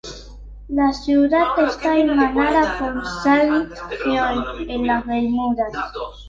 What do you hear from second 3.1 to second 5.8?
Saint George, en las Bermudas.